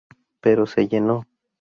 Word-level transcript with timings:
Pero 0.39 0.65
se 0.65 0.87
llenó. 0.87 1.27